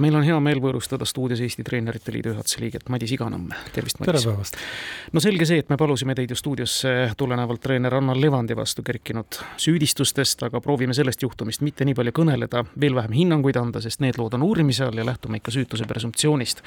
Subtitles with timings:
[0.00, 4.22] meil on hea meel võõrustada stuudios Eesti Treenerite Liidu juhatuse liiget Madis Iganõmme, tervist Madis!
[4.22, 4.56] tere päevast!
[5.12, 9.40] no selge see, et me palusime teid ju stuudiosse tulenevalt treener Annar Levandi vastu kerkinud
[9.60, 14.18] süüdistustest, aga proovime sellest juhtumist mitte nii palju kõneleda, veel vähem hinnanguid anda, sest need
[14.20, 16.64] lood on uurimise all ja lähtume ikka süütuse presumptsioonist.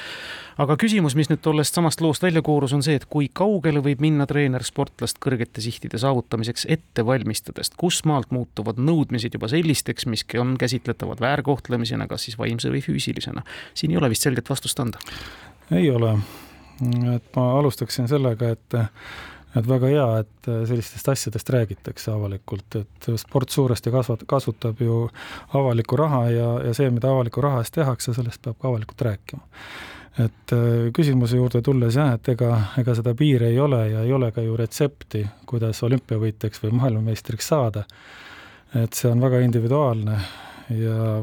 [0.61, 4.04] aga küsimus, mis nüüd tollest samast loost välja koorus, on see, et kui kaugele võib
[4.04, 10.25] minna treener sportlast kõrgete sihtide saavutamiseks ette valmistades, kus maalt muutuvad nõudmised juba sellisteks, mis
[10.38, 13.43] on käsitletavad väärkohtlemisena, kas siis vaimse või füüsilise olulisena.
[13.73, 14.97] siin ei ole vist selget vastust anda.
[15.71, 16.18] ei ole,
[17.15, 18.81] et ma alustaksin sellega, et
[19.54, 25.09] et väga hea, et sellistest asjadest räägitakse avalikult, et sport suuresti kasvat-, kasutab ju
[25.54, 29.43] avalikku raha ja, ja see, mida avaliku raha eest tehakse, sellest peab ka avalikult rääkima.
[30.25, 30.53] et
[30.93, 34.42] küsimuse juurde tulles jah, et ega, ega seda piiri ei ole ja ei ole ka
[34.42, 37.86] ju retsepti, kuidas olümpiavõitjaks või maailmameistriks saada.
[38.73, 40.17] et see on väga individuaalne
[40.69, 41.22] ja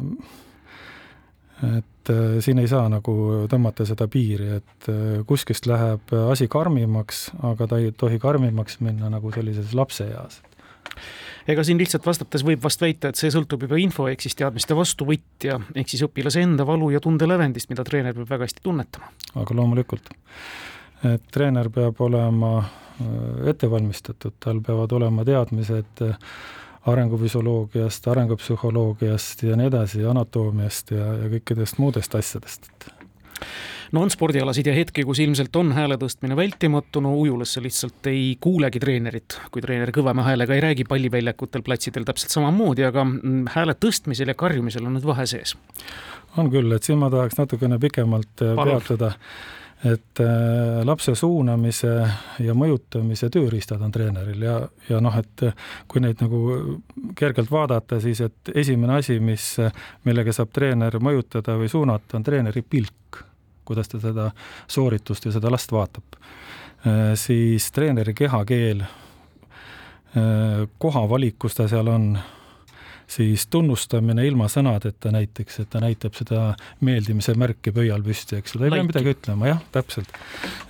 [1.67, 3.15] et äh, siin ei saa nagu
[3.51, 9.11] tõmmata seda piiri, et äh, kuskilt läheb asi karmimaks, aga ta ei tohi karmimaks minna
[9.13, 10.41] nagu sellises lapseeas
[11.49, 14.77] ega siin lihtsalt vastates võib vast väita, et see sõltub juba info ehk siis teadmiste
[14.77, 19.11] vastuvõtja ehk siis õpilase enda valu ja tundelävendist, mida treener peab väga hästi tunnetama.
[19.43, 20.13] aga loomulikult,
[21.11, 26.05] et treener peab olema äh, ette valmistatud, tal peavad olema teadmised
[26.87, 32.71] arengufüsioloogiast, arengupsühholoogiast ja nii edasi, anatoomiast ja, ja kõikidest muudest asjadest,
[33.93, 38.11] no on spordialasid ja hetki, kus ilmselt on hääle tõstmine vältimatu, no ujulas sa lihtsalt
[38.11, 43.47] ei kuulegi treenerit, kui treener kõvema häälega ei räägi palliväljakutel, platsidel täpselt samamoodi, aga mm,
[43.57, 45.57] hääle tõstmisel ja karjumisel on nüüd vahe sees.
[46.37, 48.79] on küll, et siin ma tahaks natukene pikemalt äh, Palun.
[48.79, 49.13] peatuda
[49.85, 51.93] et äh, lapse suunamise
[52.45, 54.57] ja mõjutamise tööriistad on treeneril ja,
[54.91, 55.45] ja noh, et
[55.89, 56.41] kui neid nagu
[57.17, 59.55] kergelt vaadata, siis et esimene asi, mis,
[60.05, 63.23] millega saab treener mõjutada või suunata, on treeneri pilk,
[63.65, 64.31] kuidas ta seda
[64.69, 66.21] sooritust ja seda last vaatab.
[66.85, 72.13] Äh, siis treeneri kehakeel, äh, koha valik, kus ta seal on
[73.11, 76.51] siis tunnustamine ilma sõnadeta näiteks, et ta näitab seda
[76.87, 80.13] meeldimise märki pöial püsti, eks ta ei pea midagi ütlema, jah, täpselt.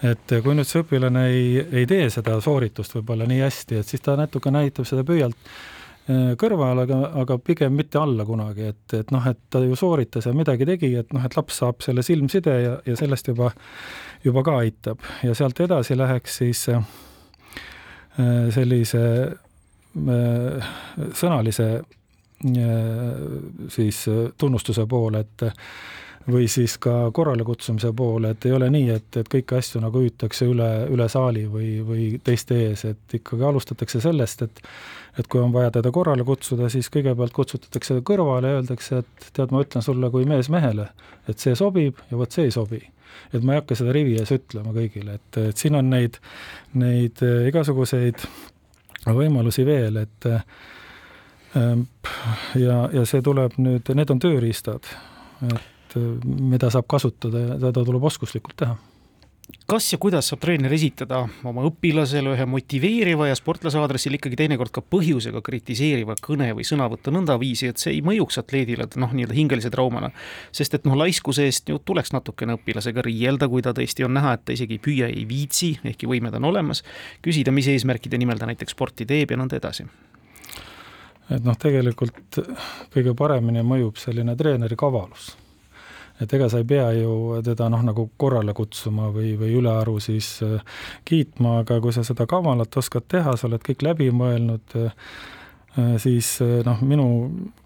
[0.07, 1.51] et kui nüüd see õpilane ei,
[1.83, 6.33] ei tee seda sooritust võib-olla nii hästi, et siis ta natuke näitab seda pöialt äh,
[6.41, 10.35] kõrval, aga, aga pigem mitte alla kunagi, et, et noh, et ta ju sooritas ja
[10.37, 13.53] midagi tegi, et noh, et laps saab selle silmside ja, ja sellest juba,
[14.25, 15.05] juba ka aitab.
[15.27, 16.83] Ja sealt edasi läheks siis äh,
[18.55, 20.75] sellise äh,
[21.17, 21.71] sõnalise
[22.41, 24.05] siis
[24.41, 25.43] tunnustuse poole, et
[26.31, 30.47] või siis ka korralekutsumise poole, et ei ole nii, et, et kõiki asju nagu hüütakse
[30.49, 34.65] üle, üle saali või, või teiste ees, et ikkagi alustatakse sellest, et
[35.19, 39.51] et kui on vaja teda korrale kutsuda, siis kõigepealt kutsutatakse kõrvale ja öeldakse, et tead,
[39.51, 40.87] ma ütlen sulle kui mees mehele,
[41.29, 42.79] et see sobib ja vot see ei sobi.
[43.35, 46.21] et ma ei hakka seda rivi ees ütlema kõigile, et, et siin on neid,
[46.79, 47.19] neid
[47.51, 48.23] igasuguseid
[49.07, 50.29] võimalusi veel, et
[51.55, 54.87] ja, ja see tuleb nüüd, need on tööriistad,
[55.51, 58.79] et äh, mida saab kasutada ja seda tuleb oskuslikult teha
[59.71, 64.73] kas ja kuidas saab treener esitada oma õpilasele ühe motiveeriva ja sportlase aadressil ikkagi teinekord
[64.75, 69.71] ka põhjusega kritiseeriva kõne või sõnavõttu nõndaviisi, et see ei mõjuks atleedile noh, nii-öelda hingelise
[69.71, 70.11] traumana.
[70.53, 74.35] sest et noh, laiskuse eest ju tuleks natukene õpilasega riielda, kui ta tõesti on näha,
[74.35, 76.85] et ta isegi ei püüa, ei viitsi, ehkki võimed on olemas,
[77.23, 79.87] küsida, mis eesmärkide nimel ta näiteks sporti teeb ja nõnda edasi
[81.31, 82.41] et noh, tegelikult
[82.93, 85.37] kõige paremini mõjub selline treeneri kavalus.
[86.21, 90.43] et ega sa ei pea ju teda noh, nagu korrale kutsuma või, või ülearu siis
[90.45, 90.61] äh,
[91.05, 94.93] kiitma, aga kui sa seda kavalat oskad teha, sa oled kõik läbi mõelnud, äh,
[96.03, 97.07] siis äh, noh, minu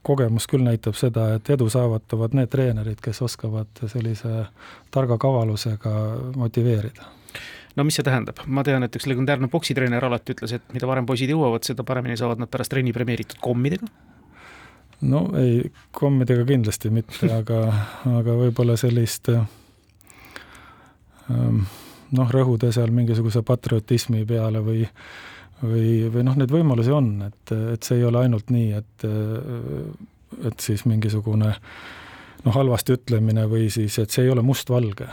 [0.07, 4.47] kogemus küll näitab seda, et edu saavutavad need treenerid, kes oskavad sellise
[4.95, 5.99] targa kavalusega
[6.37, 7.11] motiveerida
[7.77, 11.07] no mis see tähendab, ma tean, et üks legendaarne poksitreener alati ütles, et mida varem
[11.09, 13.87] poisid jõuavad, seda paremini saavad nad pärast trenni premeeritud kommidega.
[15.11, 17.61] no ei, kommidega kindlasti mitte, aga,
[18.21, 19.47] aga võib-olla sellist ähm,
[22.15, 24.87] noh, rõhuda seal mingisuguse patriotismi peale või
[25.65, 29.07] või, või noh, neid võimalusi on, et, et see ei ole ainult nii, et
[30.45, 31.53] et siis mingisugune
[32.45, 35.07] noh, halvasti ütlemine või siis, et see ei ole mustvalge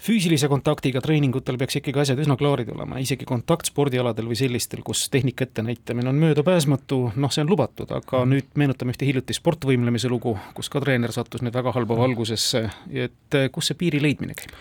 [0.00, 5.44] füüsilise kontaktiga treeningutel peaks ikkagi asjad üsna klaarid olema, isegi kontaktspordialadel või sellistel, kus tehnika
[5.44, 8.34] ettenäitamine on möödapääsmatu, noh, see on lubatud, aga mhm.
[8.34, 12.06] nüüd meenutame ühte hiljutist sportvõimlemise lugu, kus ka treener sattus nüüd väga halba mhm.
[12.06, 14.54] valgusesse, et eh, kus see piiri leidmine käib?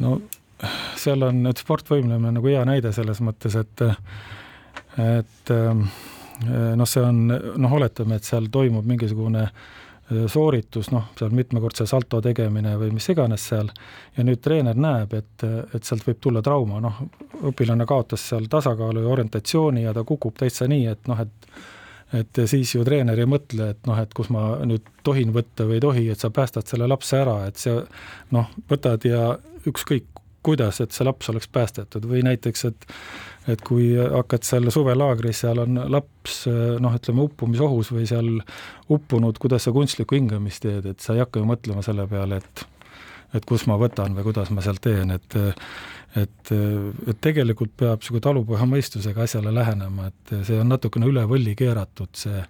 [0.00, 0.20] no
[1.00, 3.84] seal on nüüd sportvõimlemine nagu hea näide selles mõttes, et
[5.00, 5.84] et eh,
[6.76, 9.48] noh, see on noh, oletame, et seal toimub mingisugune
[10.30, 13.70] sooritus, noh, seal mitmekordse salto tegemine või mis iganes seal,
[14.16, 17.02] ja nüüd treener näeb, et, et sealt võib tulla trauma, noh,
[17.50, 21.52] õpilane kaotas seal tasakaalu ja orientatsiooni ja ta kukub täitsa nii, et noh, et
[22.10, 25.76] et siis ju treener ei mõtle, et noh, et kus ma nüüd tohin võtta või
[25.78, 27.76] ei tohi, et sa päästad selle lapse ära, et see
[28.34, 29.36] noh, võtad ja
[29.70, 30.08] ükskõik
[30.46, 32.88] kuidas, et see laps oleks päästetud või näiteks, et
[33.48, 36.42] et kui hakkad seal suvelaagris, seal on laps
[36.80, 38.28] noh, ütleme uppumisohus või seal
[38.92, 42.66] uppunud, kuidas sa kunstlikku hingamist teed, et sa ei hakka ju mõtlema selle peale, et
[43.34, 45.38] et kus ma võtan või kuidas ma sealt teen, et
[46.18, 51.54] et, et tegelikult peab niisugune talupoja mõistusega asjale lähenema, et see on natukene üle võlli
[51.58, 52.42] keeratud, see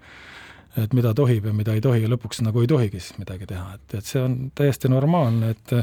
[0.78, 3.74] et mida tohib ja mida ei tohi ja lõpuks nagu ei tohigi siis midagi teha,
[3.74, 5.76] et, et see on täiesti normaalne, et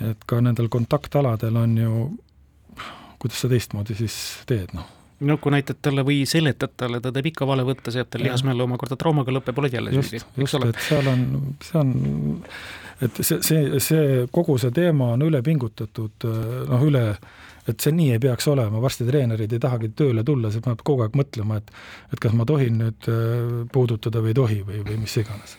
[0.00, 1.96] et ka nendel kontaktaladel on ju,
[3.20, 4.16] kuidas sa teistmoodi siis
[4.48, 4.86] teed, noh?
[5.20, 8.64] No kui näitad talle või seletad talle, ta teeb ikka vale võtte, sealt tal lihasmäll
[8.64, 10.22] omakorda traumaga lõpeb, oled jälle süüdi.
[10.40, 11.26] just, et seal on,
[11.60, 11.90] see on,
[13.04, 16.24] et see, see, see, kogu see teema on üle pingutatud,
[16.70, 17.04] noh, üle,
[17.72, 21.06] et see nii ei peaks olema, varsti treenerid ei tahagi tööle tulla, siis peab kogu
[21.06, 21.70] aeg mõtlema, et
[22.14, 25.56] et kas ma tohin nüüd äh, puudutada või ei tohi või, või mis iganes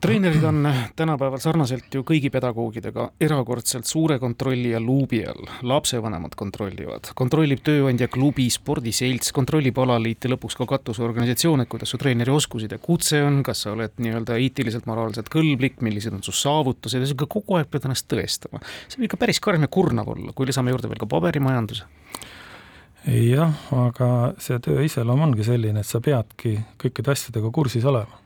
[0.00, 5.48] treenerid on tänapäeval sarnaselt ju kõigi pedagoogidega erakordselt suure kontrolli ja luubi all.
[5.62, 12.00] lapsevanemad kontrollivad, kontrollib tööandja klubi, spordiselts, kontrollib alaliit ja lõpuks ka katusorganisatsioon, et kuidas su
[12.00, 16.32] treeneri oskused ja kutse on, kas sa oled nii-öelda eetiliselt, moraalselt kõlblik, millised on su
[16.36, 18.62] saavutused sa kogu aeg pead ennast tõestama.
[18.88, 21.84] see võib ikka päris karm ja kurnav olla, kui lisame juurde veel ka paberimajanduse
[23.04, 24.10] jah, aga
[24.40, 28.20] see töö iseloom ongi selline, et sa peadki kõikide asjadega kursis olema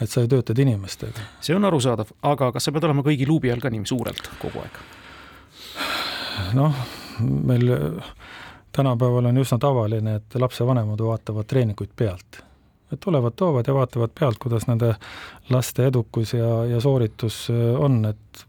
[0.00, 1.26] et sa ju töötad inimestega.
[1.40, 4.62] see on arusaadav, aga kas sa pead olema kõigi luubi all ka nii suurelt kogu
[4.62, 4.80] aeg?
[6.58, 6.78] noh,
[7.20, 7.74] meil
[8.72, 12.42] tänapäeval on üsna tavaline, et lapsevanemad vaatavad treeninguid pealt.
[12.92, 14.94] et tulevad, toovad ja vaatavad pealt, kuidas nende
[15.50, 17.46] laste edukus ja, ja sooritus
[17.78, 18.46] on, et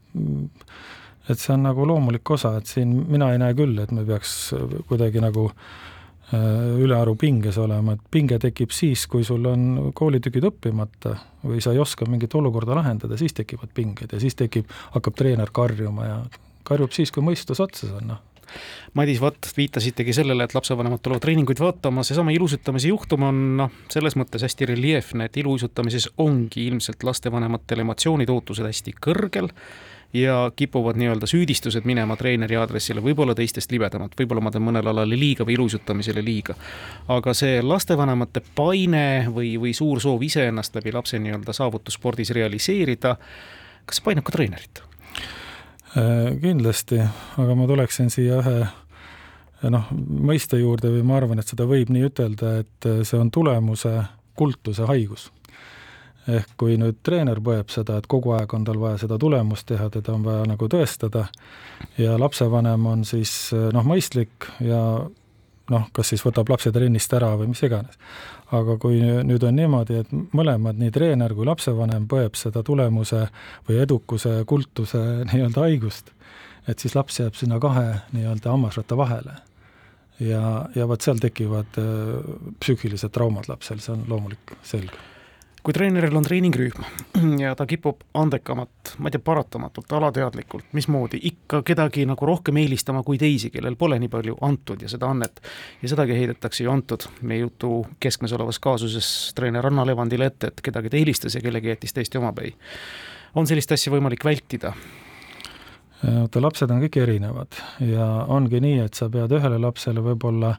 [1.29, 4.53] et see on nagu loomulik osa, et siin mina ei näe küll, et me peaks
[4.89, 5.91] kuidagi nagu äh, Äh,
[6.33, 11.81] ülearu pinges olema, et pinge tekib siis, kui sul on koolitükid õppimata või sa ei
[11.83, 16.19] oska mingit olukorda lahendada, siis tekivad pinged ja siis tekib, hakkab treener karjuma ja
[16.67, 18.32] karjub siis, kui mõistus otsas on, noh
[18.93, 24.17] Madis Vatt, viitasitegi sellele, et lapsevanemad tulevad treeninguid vaatama, seesama ilusutamise juhtum on noh, selles
[24.19, 29.49] mõttes hästi reljeefne, et iluuisutamises ongi ilmselt lastevanematel emotsioonid, ootused hästi kõrgel
[30.13, 35.09] ja kipuvad nii-öelda süüdistused minema treeneri aadressile, võib-olla teistest libedamalt, võib-olla ma teen mõnel alal
[35.09, 36.55] liiga või ilusuitamisele liiga.
[37.07, 43.17] aga see lastevanemate paine või, või suur soov iseennast läbi lapse nii-öelda saavutusspordis realiseerida,
[43.85, 44.83] kas see painab ka treenerit?
[45.93, 46.97] Äh, kindlasti,
[47.37, 52.07] aga ma tuleksin siia ühe noh, mõiste juurde või ma arvan, et seda võib nii
[52.09, 53.91] ütelda, et see on tulemuse
[54.35, 55.29] kultuse haigus.
[56.27, 59.89] Ehk kui nüüd treener põeb seda, et kogu aeg on tal vaja seda tulemust teha,
[59.93, 61.27] teda on vaja nagu tõestada
[61.99, 64.81] ja lapsevanem on siis noh, mõistlik ja
[65.71, 67.99] noh, kas siis võtab lapse trennist ära või mis iganes.
[68.53, 73.27] aga kui nüüd on niimoodi, et mõlemad, nii treener kui lapsevanem põeb seda tulemuse
[73.69, 74.99] või edukuse kultuse
[75.31, 76.11] nii-öelda haigust,
[76.67, 79.39] et siis laps jääb sinna kahe nii-öelda hammasratta vahele.
[80.19, 82.21] ja, ja vot seal tekivad äh,
[82.59, 85.12] psüühilised traumad lapsel, see on loomulik, selge
[85.63, 86.83] kui treeneril on treeningrühm
[87.43, 93.03] ja ta kipub andekamat, ma ei tea, paratamatult, alateadlikult, mismoodi ikka kedagi nagu rohkem eelistama
[93.07, 95.39] kui teisi, kellel pole nii palju antud ja seda annet.
[95.81, 100.61] ja sedagi heidetakse ju antud meie jutu keskmes olevas kaasuses treener Anna Levandile ette, et
[100.61, 102.53] kedagi ta eelistas ja kellegi jättis täiesti omapäi.
[103.35, 104.73] on sellist asja võimalik vältida?
[106.03, 110.57] vaata, lapsed on kõik erinevad ja ongi nii, et sa pead ühele lapsele võib-olla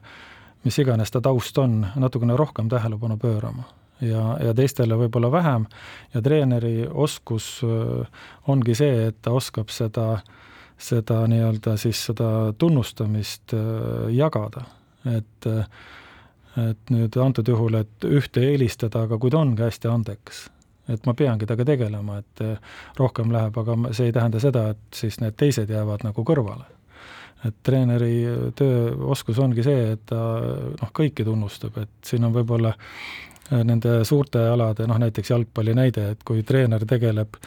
[0.65, 3.69] mis iganes ta taust on, natukene rohkem tähelepanu pöörama
[4.01, 5.67] ja, ja teistele võib-olla vähem
[6.13, 10.19] ja treeneri oskus äh, ongi see, et ta oskab seda,
[10.77, 14.67] seda nii-öelda siis seda tunnustamist äh, jagada,
[15.17, 15.51] et
[16.55, 20.45] et nüüd antud juhul, et ühte eelistada, aga kui ta ongi hästi andekas,
[20.87, 24.95] et ma peangi temaga tegelema, et äh, rohkem läheb, aga see ei tähenda seda, et
[24.95, 26.71] siis need teised jäävad nagu kõrvale.
[27.45, 28.23] et treeneri
[28.57, 30.17] tööoskus ongi see, et ta
[30.79, 36.09] noh, kõiki tunnustab, et siin on võib-olla Äh, nende suurte alade, noh näiteks jalgpalli näide,
[36.15, 37.37] et kui treener tegeleb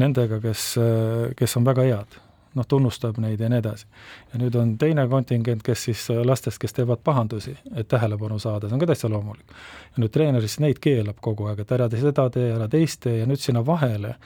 [0.00, 2.18] nendega, kes, äh, kes on väga head,
[2.56, 3.86] noh, tunnustab neid ja nii edasi.
[4.32, 8.78] ja nüüd on teine kontingent, kes siis lastest, kes teevad pahandusi, et tähelepanu saada, see
[8.78, 9.54] on ka täitsa loomulik.
[9.96, 13.02] ja nüüd treener siis neid keelab kogu aeg, et ära tee seda tee, ära teist
[13.06, 14.16] tee ja nüüd sinna vahele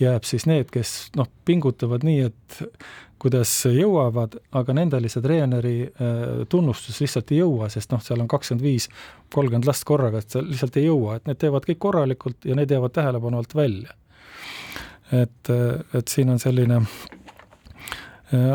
[0.00, 2.62] jääb siis need, kes noh, pingutavad nii, et
[3.18, 6.18] kuidas jõuavad, aga nendele see treeneri äh,
[6.50, 8.88] tunnustus lihtsalt ei jõua, sest noh, seal on kakskümmend viis,
[9.34, 12.70] kolmkümmend last korraga, et sa lihtsalt ei jõua, et need teevad kõik korralikult ja need
[12.74, 13.96] jäävad tähelepanu alt välja.
[15.12, 17.17] et, äh, et siin on selline äh,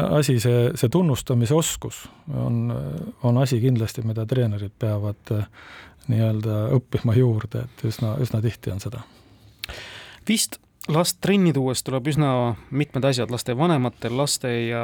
[0.10, 2.04] asi, see, see tunnustamise oskus
[2.38, 2.68] on,
[3.24, 5.34] on asi kindlasti, mida treenerid peavad
[6.12, 9.02] nii-öelda õppima juurde, et üsna, üsna tihti on seda.
[10.28, 10.60] vist
[10.92, 12.30] last trenni tuues tuleb üsna
[12.72, 14.84] mitmed asjad lastevanematel, laste ja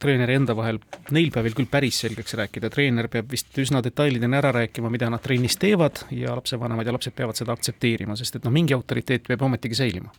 [0.00, 0.80] treeneri enda vahel
[1.14, 5.22] neil päevil küll päris selgeks rääkida, treener peab vist üsna detailideni ära rääkima, mida nad
[5.22, 9.44] trennis teevad ja lapsevanemad ja lapsed peavad seda aktsepteerima, sest et noh, mingi autoriteet peab
[9.46, 10.12] ometigi säilima.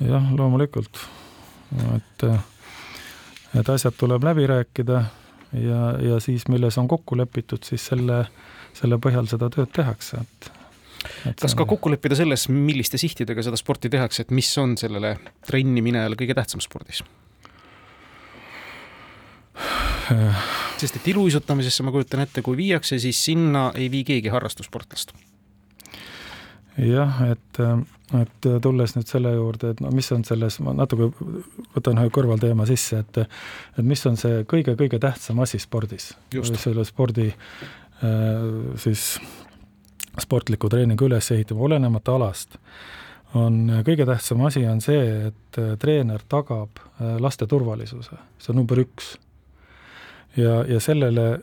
[0.00, 1.02] jah, loomulikult,
[1.96, 2.26] et,
[3.58, 5.02] et asjad tuleb läbi rääkida
[5.52, 8.24] ja, ja siis, milles on kokku lepitud, siis selle,
[8.76, 10.50] selle põhjal seda tööd tehakse, et
[11.40, 15.16] kas ka kokku leppida selles, milliste sihtidega seda sporti tehakse, et mis on sellele
[15.46, 17.02] trenni minejale kõige tähtsam spordis?
[20.80, 25.12] sest et iluuisutamisesse ma kujutan ette, kui viiakse, siis sinna ei vii keegi harrastussportlast.
[26.78, 27.60] Jah, et,
[28.20, 31.10] et tulles nüüd selle juurde, et no mis on selles, ma natuke
[31.74, 36.12] võtan ühe kõrvalteema sisse, et et mis on see kõige-kõige tähtsam asi spordis,
[36.62, 38.48] selle spordi äh,
[38.80, 39.14] siis
[40.20, 42.58] sportliku treeningu üles ehitama, olenemata alast,
[43.38, 48.82] on kõige tähtsam asi on see, et treener tagab äh, laste turvalisuse, see on number
[48.82, 49.16] üks.
[50.36, 51.40] ja, ja sellele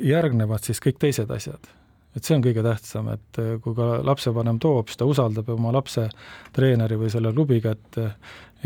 [0.00, 1.70] järgnevad siis kõik teised asjad.
[2.16, 5.72] Et see on kõige tähtsam, et äh, kui ka lapsevanem toob, siis ta usaldab oma
[5.74, 6.08] lapse
[6.56, 8.10] treeneri või selle klubi kätte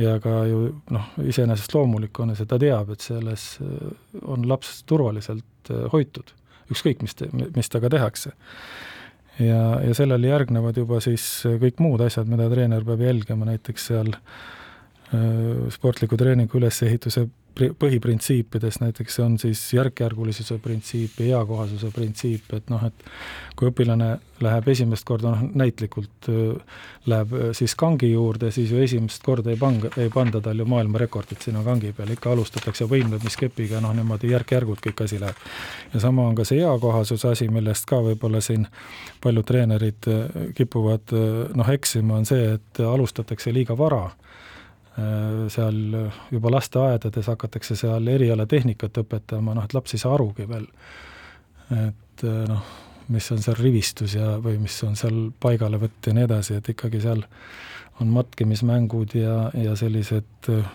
[0.01, 0.63] ja ka ju
[0.95, 3.45] noh, iseenesest loomulik on see, ta teab, et selles
[4.23, 6.35] on laps turvaliselt hoitud,
[6.73, 7.15] ükskõik, mis,
[7.55, 8.35] mis temaga tehakse.
[9.39, 11.23] Ja, ja sellele järgnevad juba siis
[11.63, 14.35] kõik muud asjad, mida treener peab jälgima, näiteks seal äh,
[15.75, 23.05] sportliku treeningu ülesehituse põhiprintsiipides näiteks on siis järk-järgulisuse printsiip ja eakohasuse printsiip, et noh, et
[23.57, 24.09] kui õpilane
[24.43, 26.29] läheb esimest korda, noh näitlikult
[27.07, 31.47] läheb siis kangi juurde, siis ju esimest korda ei panga, ei panda tal ju maailmarekordit
[31.47, 35.47] sinna kangi peale, ikka alustatakse võimlemiskepiga, noh niimoodi järk-järgult kõik asi läheb.
[35.95, 38.67] ja sama on ka see eakohasuse asi, millest ka võib-olla siin
[39.23, 40.11] paljud treenerid
[40.59, 41.15] kipuvad
[41.55, 44.54] noh, eksima, on see, et alustatakse liiga vara Äh,
[45.51, 45.79] seal
[46.31, 50.69] juba lasteaedades hakatakse seal erialatehnikat õpetama, noh et laps ei saa arugi veel,
[51.71, 52.65] et äh, noh,
[53.13, 57.03] mis on seal rivistus ja, või mis on seal paigalevõtt ja nii edasi, et ikkagi
[57.05, 57.25] seal
[58.03, 60.71] on matkimismängud ja, ja sellised äh,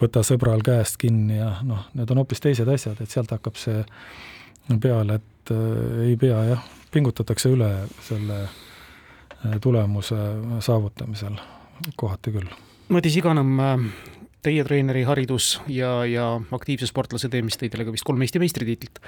[0.00, 3.82] võta sõbral käest kinni ja noh, need on hoopis teised asjad, et sealt hakkab see
[4.80, 7.72] peale, et äh, ei pea jah, pingutatakse üle
[8.06, 8.46] selle
[9.62, 10.16] tulemuse
[10.66, 11.36] saavutamisel.
[11.94, 12.48] Kohati küll
[12.88, 13.58] Madis Iganam,
[14.40, 18.40] teie treeneri haridus ja, ja aktiivse sportlase tee, mis tõi teile ka vist kolm Eesti
[18.40, 19.00] meistritiitlit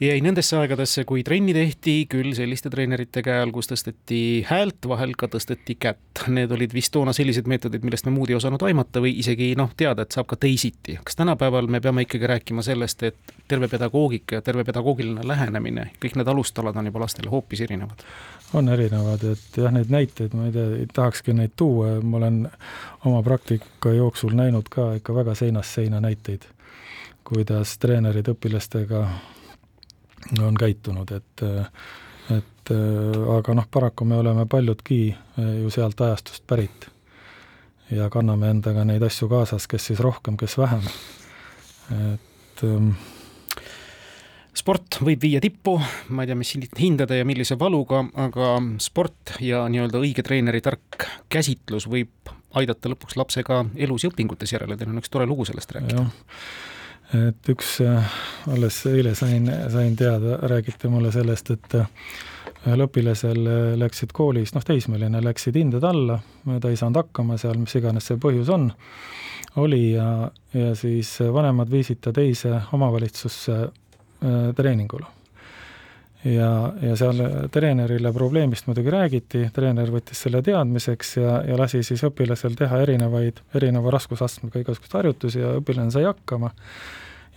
[0.00, 5.14] jäi nendesse aegadesse, kui trenni tehti küll selliste treenerite käe all, kus tõsteti häält, vahel
[5.18, 6.24] ka tõsteti kätt.
[6.28, 9.70] Need olid vist toona sellised meetodid, millest me muud ei osanud aimata või isegi noh,
[9.76, 10.98] teada, et saab ka teisiti.
[11.04, 16.18] kas tänapäeval me peame ikkagi rääkima sellest, et terve pedagoogika ja terve pedagoogiline lähenemine, kõik
[16.18, 18.02] need alustalad on juba lastele hoopis erinevad?
[18.54, 22.36] on erinevad, et jah, neid näiteid ma ei tea, ei tahakski neid tuua, ma olen
[23.04, 26.46] oma praktika jooksul näinud ka ikka väga seinast seina näiteid,
[27.26, 29.08] kuidas treenerid õpilastega
[30.40, 31.46] on käitunud, et
[32.32, 32.70] et
[33.28, 34.98] aga noh, paraku me oleme paljudki
[35.36, 36.86] ju sealt ajastust pärit
[37.92, 40.86] ja kanname endaga neid asju kaasas, kes siis rohkem, kes vähem.
[42.14, 42.94] et ähm,
[44.56, 45.76] sport võib viia tippu,
[46.08, 51.08] ma ei tea, mis hindade ja millise valuga, aga sport ja nii-öelda õige treeneri tark
[51.32, 55.74] käsitlus võib aidata lõpuks lapsega elus ja õpingutes järele, teil on üks tore lugu sellest
[55.74, 56.06] rääkida.
[57.14, 58.14] Et üks, äh,
[58.52, 61.86] alles eile sain, sain teada, räägiti mulle sellest, et äh,
[62.64, 66.18] ühel õpilasel äh, läksid koolis, noh teismeline, läksid hinded alla,
[66.60, 68.70] ta ei saanud hakkama seal, mis iganes see põhjus on,
[69.62, 70.08] oli ja,
[70.52, 73.58] ja siis vanemad viisid ta teise omavalitsusse
[74.24, 75.04] Äh, treeningul.
[76.24, 76.50] Ja,
[76.82, 77.20] ja seal
[77.52, 83.40] treenerile probleemist muidugi räägiti, treener võttis selle teadmiseks ja, ja lasi siis õpilasel teha erinevaid,
[83.54, 86.52] erineva raskusastmega igasuguseid harjutusi ja õpilane sai hakkama.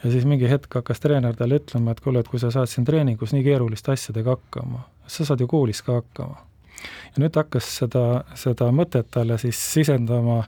[0.04, 2.86] ja siis mingi hetk hakkas treener talle ütlema, et kuule, et kui sa saad siin
[2.86, 6.48] treeningus nii keeruliste asjadega hakkama, sa saad ju koolis ka hakkama
[7.16, 10.44] ja nüüd hakkas seda, seda mõtet talle siis sisendama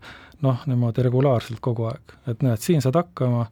[0.45, 3.45] noh, niimoodi regulaarselt kogu aeg, et näed, siin saad hakkama,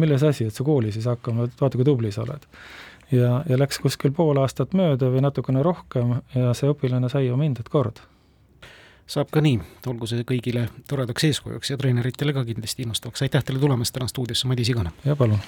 [0.00, 2.46] milles asi, et sa koolis ei saa hakkama, vaata, kui tubli sa oled.
[3.12, 7.46] Ja, ja läks kuskil pool aastat mööda või natukene rohkem ja see õpilane sai oma
[7.48, 8.08] hinded korda
[9.12, 9.58] saab ka nii,
[9.90, 14.48] olgu see kõigile toredaks eeskujuks ja treeneritele ka kindlasti innustavaks, aitäh teile tulemast täna stuudiosse,
[14.48, 14.94] Madis Iganen!
[15.04, 15.42] ja palun!